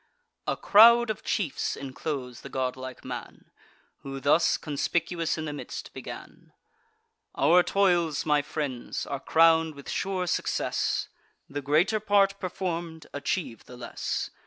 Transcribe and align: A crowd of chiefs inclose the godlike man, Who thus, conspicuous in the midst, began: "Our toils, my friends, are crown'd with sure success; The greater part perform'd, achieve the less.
A 0.47 0.57
crowd 0.57 1.11
of 1.11 1.21
chiefs 1.21 1.75
inclose 1.75 2.41
the 2.41 2.49
godlike 2.49 3.05
man, 3.05 3.51
Who 3.99 4.19
thus, 4.19 4.57
conspicuous 4.57 5.37
in 5.37 5.45
the 5.45 5.53
midst, 5.53 5.93
began: 5.93 6.53
"Our 7.35 7.61
toils, 7.61 8.25
my 8.25 8.41
friends, 8.41 9.05
are 9.05 9.19
crown'd 9.19 9.75
with 9.75 9.87
sure 9.91 10.25
success; 10.25 11.07
The 11.47 11.61
greater 11.61 11.99
part 11.99 12.39
perform'd, 12.39 13.05
achieve 13.13 13.65
the 13.65 13.77
less. 13.77 14.31